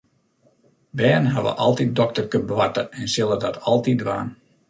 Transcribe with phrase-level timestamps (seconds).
[1.01, 4.35] Bern hawwe altyd dokterkeboarte en sille dat altyd dwaan.